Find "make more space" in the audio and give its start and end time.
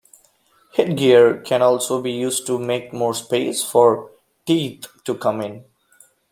2.57-3.63